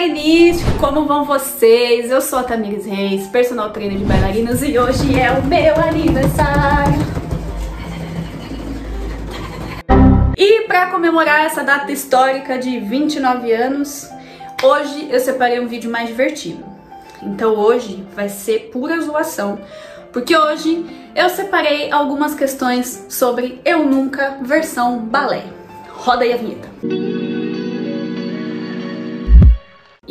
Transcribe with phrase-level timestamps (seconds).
[0.00, 2.10] bailarinístico, como vão vocês?
[2.10, 7.00] Eu sou a Tamires Reis, personal trainer de bailarinas e hoje é o meu aniversário.
[10.38, 14.08] E para comemorar essa data histórica de 29 anos,
[14.62, 16.64] hoje eu separei um vídeo mais divertido.
[17.22, 19.58] Então hoje vai ser pura zoação,
[20.12, 25.44] porque hoje eu separei algumas questões sobre Eu Nunca versão balé.
[25.90, 27.19] Roda aí a vinheta.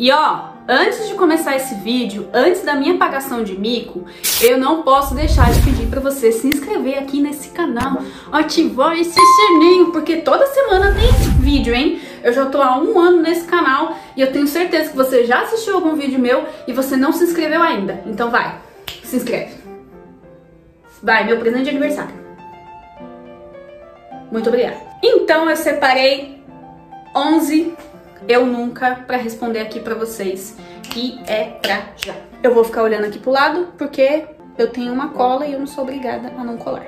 [0.00, 4.06] E ó, antes de começar esse vídeo, antes da minha pagação de mico,
[4.40, 7.98] eu não posso deixar de pedir para você se inscrever aqui nesse canal,
[8.32, 12.00] ativar esse sininho, porque toda semana tem vídeo, hein?
[12.24, 15.42] Eu já tô há um ano nesse canal e eu tenho certeza que você já
[15.42, 18.02] assistiu algum vídeo meu e você não se inscreveu ainda.
[18.06, 18.58] Então vai,
[19.04, 19.54] se inscreve.
[21.02, 22.14] Vai, meu presente de aniversário.
[24.32, 24.80] Muito obrigada.
[25.02, 26.42] Então eu separei
[27.14, 27.74] 11
[28.28, 30.56] eu nunca para responder aqui para vocês.
[30.96, 32.14] E é pra já.
[32.42, 34.26] Eu vou ficar olhando aqui pro lado porque
[34.58, 36.86] eu tenho uma cola e eu não sou obrigada a não colar.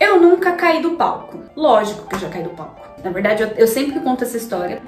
[0.00, 1.38] Eu nunca caí do palco.
[1.54, 2.80] Lógico que eu já caí do palco.
[3.02, 4.82] Na verdade, eu, eu sempre conto essa história,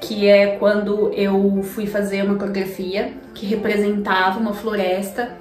[0.00, 5.36] que é quando eu fui fazer uma coreografia que representava uma floresta,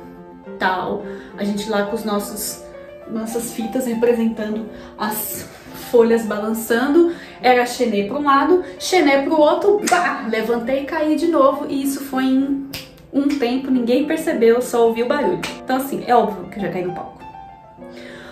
[0.57, 1.03] tal.
[1.37, 2.65] A gente lá com os nossos
[3.09, 5.47] nossas fitas representando as
[5.91, 9.81] folhas balançando, era chené para um lado, chené para o outro,
[10.29, 12.69] levantei e caí de novo e isso foi em
[13.13, 15.41] um tempo, ninguém percebeu, só ouviu o barulho.
[15.63, 17.21] Então assim, é óbvio que eu já caí no palco.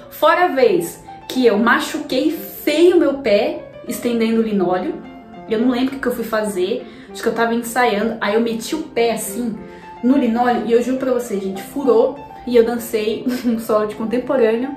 [0.09, 5.01] Fora a vez que eu machuquei feio meu pé estendendo o linóleo,
[5.49, 8.41] eu não lembro o que eu fui fazer, acho que eu tava ensaiando, aí eu
[8.41, 9.57] meti o pé assim
[10.03, 13.95] no linóleo e eu juro pra vocês, gente, furou e eu dancei um solo de
[13.95, 14.75] contemporâneo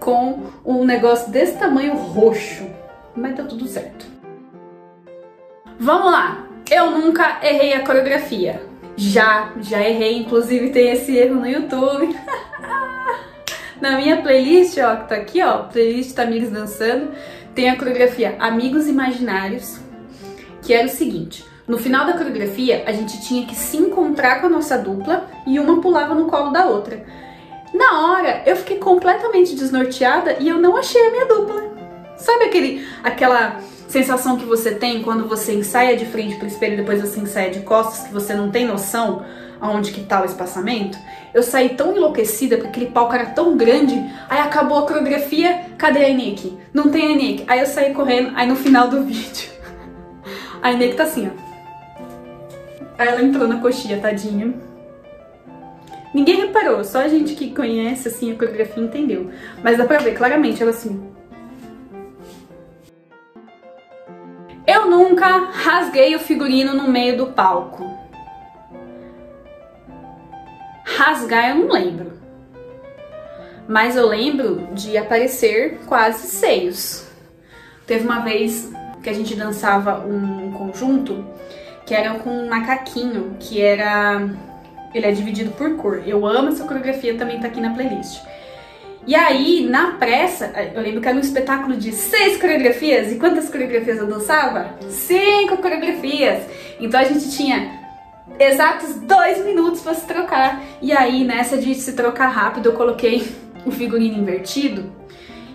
[0.00, 2.66] com um negócio desse tamanho roxo.
[3.14, 4.06] Mas tá tudo certo.
[5.78, 6.46] Vamos lá!
[6.70, 8.62] Eu nunca errei a coreografia.
[8.96, 12.14] Já, já errei, inclusive tem esse erro no YouTube.
[13.80, 17.12] Na minha playlist, ó, que tá aqui, ó, playlist Amigos Dançando,
[17.54, 19.78] tem a coreografia Amigos Imaginários,
[20.62, 24.46] que era o seguinte, no final da coreografia, a gente tinha que se encontrar com
[24.46, 27.04] a nossa dupla e uma pulava no colo da outra.
[27.72, 31.62] Na hora, eu fiquei completamente desnorteada e eu não achei a minha dupla.
[32.16, 36.76] Sabe aquele, aquela sensação que você tem quando você ensaia de frente pro espelho e
[36.78, 39.24] depois você ensaia de costas, que você não tem noção
[39.60, 40.98] aonde que tá o espaçamento?
[41.32, 43.94] Eu saí tão enlouquecida porque aquele palco era tão grande,
[44.28, 46.58] aí acabou a coreografia, cadê a Nick?
[46.72, 47.44] Não tem a Nick.
[47.46, 49.50] Aí eu saí correndo, aí no final do vídeo,
[50.62, 51.48] a Nick tá assim, ó.
[52.98, 54.52] Aí ela entrou na coxinha, tadinha.
[56.12, 59.30] Ninguém reparou, só a gente que conhece assim a coreografia entendeu.
[59.62, 61.12] Mas dá pra ver claramente ela assim.
[64.66, 67.98] Eu nunca rasguei o figurino no meio do palco.
[70.84, 72.12] Rasgar eu não lembro.
[73.66, 77.06] Mas eu lembro de aparecer quase seios.
[77.86, 78.70] Teve uma vez
[79.02, 81.24] que a gente dançava um conjunto
[81.86, 84.28] que era com um macaquinho, que era
[84.94, 86.02] ele é dividido por cor.
[86.06, 88.20] Eu amo essa coreografia, também tá aqui na playlist.
[89.06, 93.10] E aí, na pressa, eu lembro que era um espetáculo de seis coreografias.
[93.10, 94.74] E quantas coreografias eu dançava?
[94.90, 96.42] Cinco coreografias.
[96.78, 97.80] Então a gente tinha
[98.38, 100.62] exatos dois minutos para se trocar.
[100.82, 103.26] E aí, nessa de se trocar rápido, eu coloquei
[103.64, 104.92] o figurino invertido.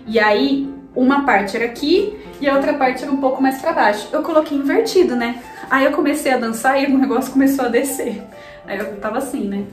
[0.06, 3.72] E aí, uma parte era aqui e a outra parte era um pouco mais para
[3.72, 4.08] baixo.
[4.12, 5.40] Eu coloquei invertido, né?
[5.70, 8.22] Aí eu comecei a dançar e o negócio começou a descer.
[8.66, 9.64] Aí eu tava assim, né?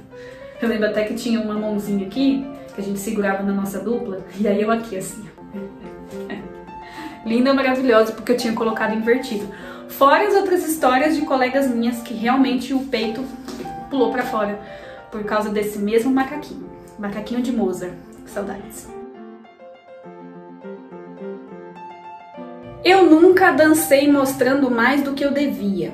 [0.61, 4.19] Eu lembro até que tinha uma mãozinha aqui, que a gente segurava na nossa dupla,
[4.39, 5.27] e aí eu aqui assim.
[7.25, 9.47] Linda, maravilhosa, porque eu tinha colocado invertido.
[9.89, 13.23] Fora as outras histórias de colegas minhas que realmente o peito
[13.89, 14.59] pulou para fora
[15.11, 16.69] por causa desse mesmo macaquinho.
[16.97, 17.93] Macaquinho de Mozart.
[18.25, 18.89] Saudades.
[22.83, 25.93] Eu nunca dancei mostrando mais do que eu devia.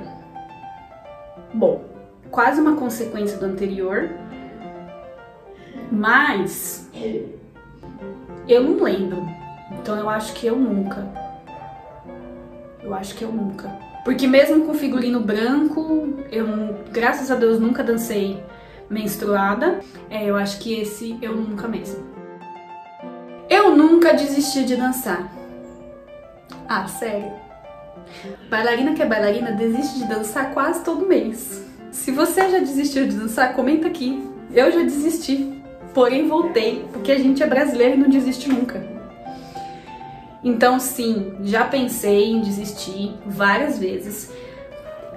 [1.53, 1.83] Bom,
[2.31, 4.09] quase uma consequência do anterior,
[5.91, 6.89] mas
[8.47, 9.27] eu não lembro.
[9.71, 11.07] Então eu acho que eu nunca.
[12.81, 13.69] Eu acho que eu nunca.
[14.05, 16.47] Porque mesmo com figurino branco, eu,
[16.91, 18.41] graças a Deus, nunca dancei
[18.89, 19.81] menstruada.
[20.09, 22.05] É, eu acho que esse eu nunca mesmo.
[23.49, 25.29] Eu nunca desisti de dançar.
[26.67, 27.33] Ah, sério?
[28.49, 31.65] Bailarina que é bailarina desiste de dançar quase todo mês.
[31.97, 34.23] Se você já desistiu de dançar, comenta aqui.
[34.53, 35.61] Eu já desisti,
[35.93, 38.87] porém voltei, porque a gente é brasileiro e não desiste nunca.
[40.43, 44.31] Então, sim, já pensei em desistir várias vezes.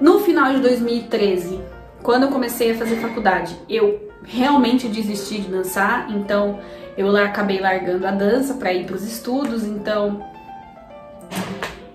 [0.00, 1.60] No final de 2013,
[2.02, 6.58] quando eu comecei a fazer faculdade, eu realmente desisti de dançar, então
[6.96, 10.26] eu acabei largando a dança para ir para os estudos, então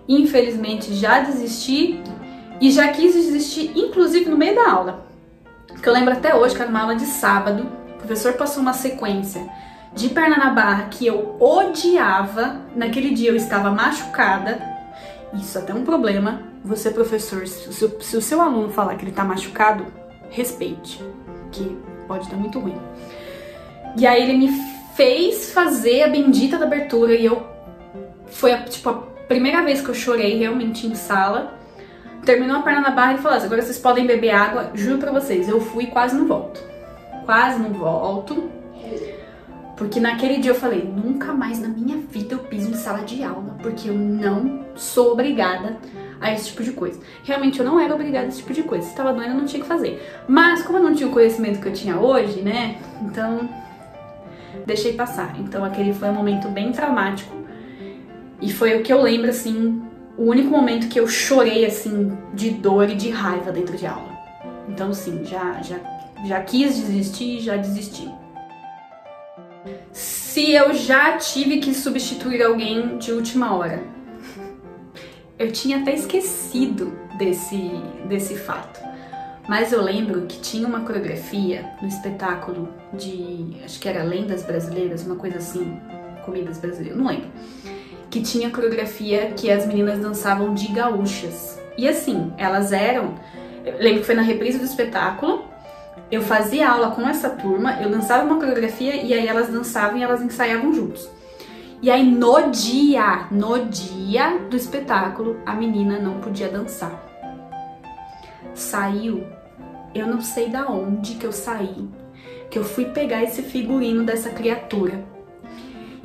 [0.08, 2.02] infelizmente já desisti
[2.60, 5.06] e já quis desistir inclusive no meio da aula.
[5.82, 8.74] Que eu lembro até hoje que era uma aula de sábado, o professor passou uma
[8.74, 9.48] sequência
[9.96, 12.62] de perna na barra que eu odiava.
[12.76, 14.62] Naquele dia eu estava machucada.
[15.34, 16.44] Isso até é um problema.
[16.64, 19.86] Você, professor, se, o seu aluno falar que ele está machucado,
[20.30, 21.02] respeite,
[21.52, 22.78] que pode estar muito ruim.
[23.98, 24.50] E aí ele me
[24.96, 27.46] fez fazer a bendita da abertura e eu
[28.28, 28.94] foi a, tipo a
[29.28, 31.54] primeira vez que eu chorei realmente em sala.
[32.26, 35.12] Terminou a perna na barra e falou assim, agora vocês podem beber água, juro pra
[35.12, 36.60] vocês, eu fui e quase não volto.
[37.24, 38.50] Quase não volto.
[39.78, 43.24] Porque naquele dia eu falei, nunca mais na minha vida eu piso em sala de
[43.24, 45.78] aula, porque eu não sou obrigada
[46.20, 47.00] a esse tipo de coisa.
[47.24, 48.88] Realmente eu não era obrigada a esse tipo de coisa.
[48.88, 50.02] Se tava doendo, eu não tinha que fazer.
[50.28, 52.78] Mas como eu não tinha o conhecimento que eu tinha hoje, né?
[53.02, 53.48] Então
[54.66, 55.36] deixei passar.
[55.40, 57.36] Então aquele foi um momento bem traumático.
[58.42, 59.85] E foi o que eu lembro assim,
[60.18, 64.14] o único momento que eu chorei assim de dor e de raiva dentro de aula.
[64.68, 65.80] Então sim, já já
[66.26, 68.10] já quis desistir, já desisti.
[69.92, 73.84] Se eu já tive que substituir alguém de última hora,
[75.38, 77.72] eu tinha até esquecido desse,
[78.08, 78.80] desse fato.
[79.48, 85.06] Mas eu lembro que tinha uma coreografia no espetáculo de, acho que era Lendas Brasileiras,
[85.06, 85.80] uma coisa assim,
[86.26, 87.30] Comidas Brasileiras, não lembro.
[88.16, 91.62] Que tinha coreografia que as meninas dançavam de gaúchas.
[91.78, 93.16] E assim, elas eram,
[93.78, 95.44] lembro que foi na reprise do espetáculo,
[96.10, 100.04] eu fazia aula com essa turma, eu dançava uma coreografia e aí elas dançavam e
[100.04, 101.10] elas ensaiavam juntos.
[101.82, 106.98] E aí no dia, no dia do espetáculo, a menina não podia dançar.
[108.54, 109.28] Saiu,
[109.94, 111.86] eu não sei da onde que eu saí,
[112.50, 115.04] que eu fui pegar esse figurino dessa criatura.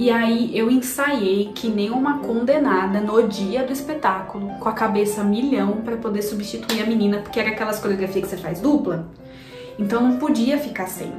[0.00, 5.22] E aí eu ensaiei que nem uma condenada no dia do espetáculo, com a cabeça
[5.22, 9.06] milhão para poder substituir a menina, porque era aquelas coreografias que você faz dupla.
[9.78, 11.12] Então não podia ficar sem.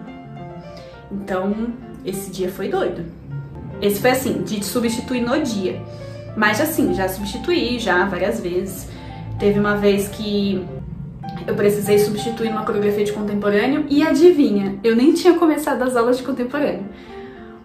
[1.11, 1.67] Então
[2.03, 3.05] esse dia foi doido.
[3.79, 5.79] Esse foi assim, de substituir no dia.
[6.35, 8.89] Mas assim, já substituí já várias vezes.
[9.37, 10.65] Teve uma vez que
[11.45, 16.17] eu precisei substituir uma coreografia de contemporâneo e adivinha, eu nem tinha começado as aulas
[16.17, 16.85] de contemporâneo.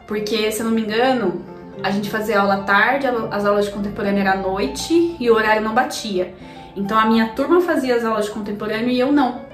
[0.07, 1.45] Porque, se eu não me engano,
[1.83, 5.63] a gente fazia aula tarde, as aulas de contemporâneo era à noite e o horário
[5.63, 6.35] não batia.
[6.75, 9.47] Então a minha turma fazia as aulas de contemporâneo e eu não.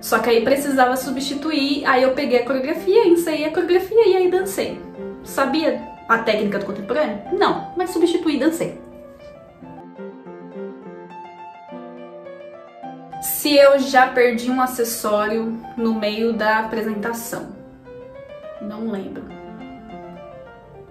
[0.00, 4.30] Só que aí precisava substituir, aí eu peguei a coreografia, ensaiei a coreografia e aí
[4.30, 4.80] dancei.
[5.24, 7.20] Sabia a técnica do contemporâneo?
[7.32, 8.80] Não, mas substituí dancei.
[13.22, 17.48] Se eu já perdi um acessório no meio da apresentação.
[18.60, 19.35] Não lembro.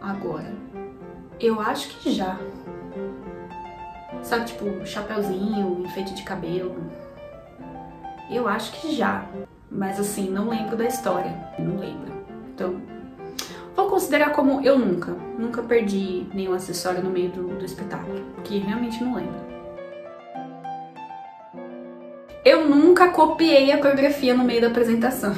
[0.06, 0.54] Agora.
[1.40, 2.40] Eu acho que já.
[4.22, 6.76] Sabe, tipo, chapéuzinho, enfeite de cabelo.
[8.30, 9.26] Eu acho que já.
[9.70, 11.36] Mas assim, não lembro da história.
[11.58, 12.14] Não lembro.
[12.54, 12.80] Então,
[13.76, 15.12] Vou considerar como eu nunca.
[15.38, 19.36] Nunca perdi nenhum acessório no meio do, do espetáculo, que realmente não lembro.
[22.46, 25.36] Eu nunca copiei a coreografia no meio da apresentação.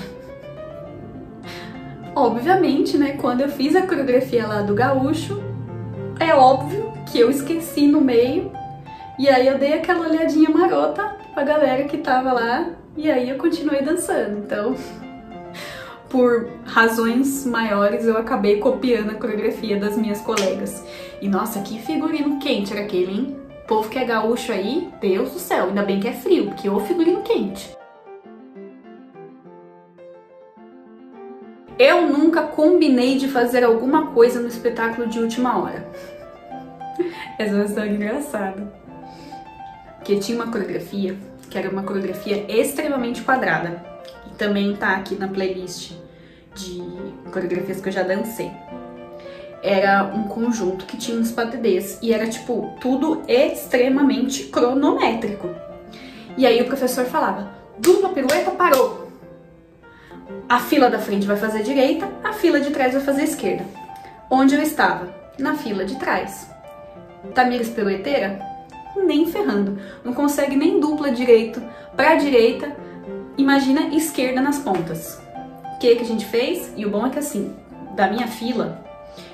[2.17, 5.39] Obviamente, né, quando eu fiz a coreografia lá do gaúcho,
[6.19, 8.51] é óbvio que eu esqueci no meio.
[9.19, 13.37] E aí eu dei aquela olhadinha marota pra galera que tava lá, e aí eu
[13.37, 14.39] continuei dançando.
[14.39, 14.75] Então,
[16.09, 20.83] por razões maiores, eu acabei copiando a coreografia das minhas colegas.
[21.21, 23.37] E nossa, que figurino quente era aquele, hein?
[23.67, 26.79] Povo que é gaúcho aí, Deus do céu, ainda bem que é frio, porque o
[26.79, 27.76] figurino quente.
[31.77, 35.87] Eu nunca combinei de fazer alguma coisa no espetáculo de última hora.
[37.37, 38.73] Essa é uma história engraçada.
[39.97, 41.15] Porque tinha uma coreografia,
[41.49, 43.97] que era uma coreografia extremamente quadrada
[44.37, 45.93] também tá aqui na playlist
[46.55, 46.81] de
[47.31, 48.51] coreografias que eu já dancei.
[49.61, 55.49] Era um conjunto que tinha uns patedês e era tipo tudo extremamente cronométrico.
[56.37, 59.06] E aí o professor falava: dupla pirueta parou.
[60.49, 63.65] A fila da frente vai fazer direita, a fila de trás vai fazer esquerda.
[64.29, 65.07] Onde eu estava?
[65.37, 66.49] Na fila de trás.
[67.33, 68.39] Tamires pirueteira?
[68.95, 69.79] Nem ferrando.
[70.03, 71.61] Não consegue nem dupla direito
[71.95, 72.75] pra direita
[73.37, 75.21] Imagina esquerda nas pontas.
[75.75, 76.73] O que, que a gente fez?
[76.75, 77.55] E o bom é que assim,
[77.95, 78.83] da minha fila,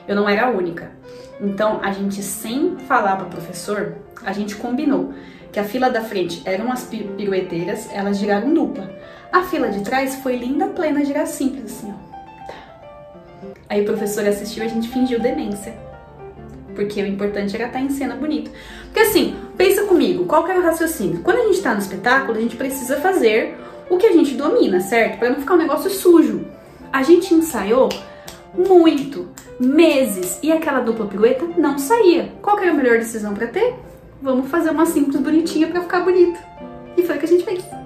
[0.06, 0.92] eu não era a única.
[1.40, 5.14] Então a gente, sem falar para o professor, a gente combinou
[5.54, 8.92] que a fila da frente eram as pirueteiras, elas giraram dupla.
[9.34, 12.14] A fila de trás foi linda, plena, girar simples, assim, ó.
[13.68, 15.74] Aí o professor assistiu e a gente fingiu demência.
[16.76, 18.52] Porque o importante era estar em cena bonito.
[18.84, 21.22] Porque assim, pensa comigo, qual que é o raciocínio?
[21.24, 23.58] Quando a gente tá no espetáculo, a gente precisa fazer
[23.90, 25.18] o que a gente domina, certo?
[25.18, 26.46] Para não ficar um negócio sujo.
[26.92, 27.90] A gente ensaiou
[28.56, 32.32] muito, meses, e aquela dupla pirueta não saía.
[32.40, 33.74] Qual que era a melhor decisão para ter?
[34.22, 36.40] Vamos fazer uma simples bonitinha para ficar bonito.
[36.96, 37.83] E foi o que a gente fez.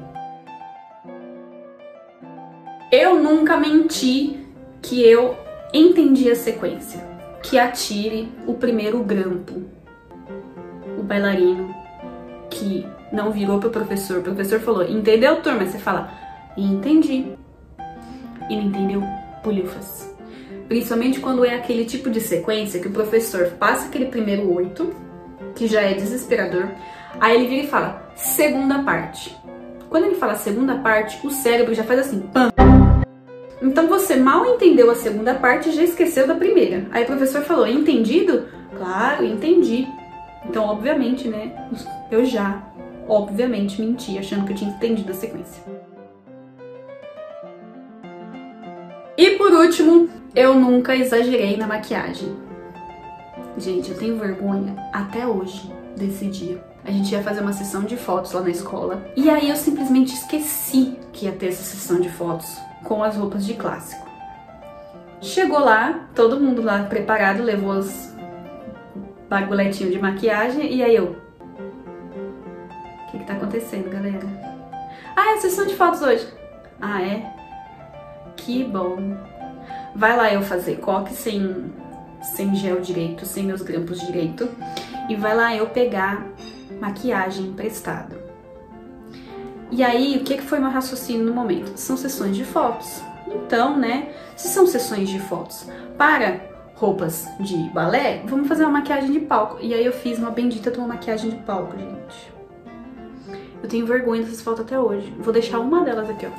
[2.91, 4.39] Eu nunca menti
[4.81, 5.35] que eu
[5.73, 7.05] entendi a sequência.
[7.43, 9.63] Que atire o primeiro grampo.
[10.97, 11.75] O bailarino
[12.49, 14.19] que não virou pro professor.
[14.19, 15.65] O professor falou, entendeu, turma?
[15.65, 16.11] Você fala,
[16.55, 17.33] entendi.
[18.49, 19.03] E não entendeu?
[19.43, 20.15] Bulhufas.
[20.69, 24.93] Principalmente quando é aquele tipo de sequência que o professor passa aquele primeiro oito,
[25.55, 26.69] que já é desesperador,
[27.19, 29.35] aí ele vira e fala, segunda parte.
[29.89, 32.56] Quando ele fala segunda parte, o cérebro já faz assim, pam.
[33.61, 36.85] Então você mal entendeu a segunda parte e já esqueceu da primeira.
[36.91, 38.45] Aí o professor falou, entendido?
[38.77, 39.87] Claro, entendi.
[40.45, 41.51] Então, obviamente, né,
[42.11, 42.63] eu já,
[43.07, 45.63] obviamente, menti, achando que eu tinha entendido a sequência.
[49.17, 52.37] E por último, eu nunca exagerei na maquiagem.
[53.57, 56.63] Gente, eu tenho vergonha até hoje desse dia.
[56.85, 59.03] A gente ia fazer uma sessão de fotos lá na escola.
[59.15, 63.45] E aí eu simplesmente esqueci que ia ter essa sessão de fotos com as roupas
[63.45, 64.07] de clássico.
[65.21, 68.13] Chegou lá, todo mundo lá preparado, levou os
[69.29, 71.15] bagulhetinhos de maquiagem e aí eu...
[73.07, 74.25] O que que tá acontecendo, galera?
[75.15, 76.27] Ah, é a sessão de fotos hoje.
[76.79, 77.33] Ah, é?
[78.35, 79.17] Que bom.
[79.95, 81.73] Vai lá eu fazer coque sem,
[82.21, 84.47] sem gel direito, sem meus grampos direito.
[85.09, 86.23] E vai lá eu pegar
[86.79, 88.26] maquiagem emprestado.
[89.69, 91.77] E aí, o que foi meu raciocínio no momento?
[91.77, 93.01] São sessões de fotos.
[93.27, 96.39] Então, né, se são sessões de fotos para
[96.75, 99.57] roupas de balé, vamos fazer uma maquiagem de palco.
[99.59, 102.31] E aí eu fiz uma bendita de uma maquiagem de palco, gente.
[103.61, 105.13] Eu tenho vergonha dessas fotos até hoje.
[105.19, 106.31] Vou deixar uma delas aqui, ó.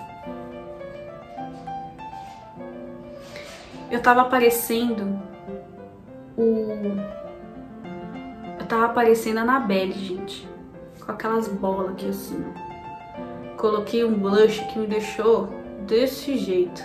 [3.90, 5.20] Eu tava aparecendo
[6.36, 6.96] o...
[8.60, 10.48] Eu tava aparecendo a Anabelle, gente.
[11.04, 12.67] Com aquelas bolas aqui assim, ó.
[13.58, 15.48] Coloquei um blush que me deixou
[15.80, 16.80] desse jeito.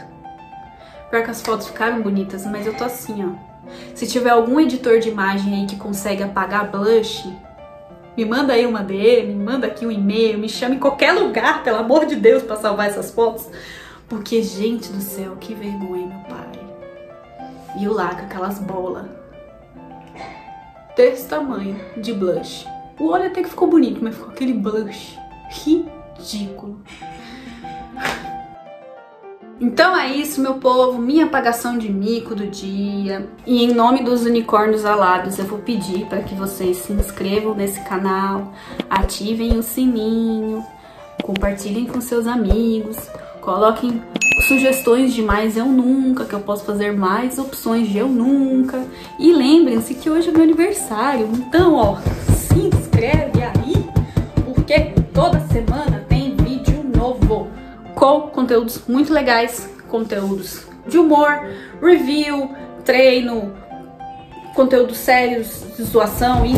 [1.10, 3.53] Pior que as fotos ficaram bonitas, mas eu tô assim, ó.
[3.94, 7.32] Se tiver algum editor de imagem aí que consegue apagar blush,
[8.18, 11.63] me manda aí uma DM, me manda aqui um e-mail, me chama em qualquer lugar,
[11.63, 13.48] pelo amor de Deus, pra salvar essas fotos.
[14.10, 16.50] Porque, gente do céu, que vergonha, meu pai.
[17.80, 19.06] E o lá com aquelas bolas
[20.98, 22.68] desse tamanho de blush.
[23.00, 25.18] O olho até que ficou bonito, mas ficou aquele blush
[25.50, 26.02] ridículo.
[29.60, 33.30] Então é isso, meu povo, minha apagação de mico do dia.
[33.46, 37.80] E em nome dos unicórnios alados, eu vou pedir para que vocês se inscrevam nesse
[37.82, 38.51] canal,
[38.89, 40.65] ativem o sininho,
[41.24, 42.98] compartilhem com seus amigos,
[43.39, 44.01] coloquem
[44.48, 48.84] sugestões de mais eu nunca, que eu posso fazer mais opções de eu nunca.
[49.18, 51.98] E lembrem-se que hoje é meu aniversário, então ó,
[52.36, 53.89] se inscreve aí,
[54.44, 55.93] porque toda semana
[58.03, 61.48] com conteúdos muito legais, conteúdos de humor,
[61.81, 63.55] review, treino,
[64.53, 66.51] conteúdos sérios, de zoação e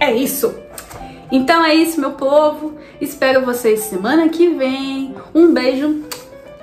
[0.00, 0.54] é isso.
[1.30, 2.78] Então é isso, meu povo.
[2.98, 5.14] Espero vocês semana que vem.
[5.34, 6.02] Um beijo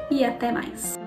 [0.10, 0.99] e até mais.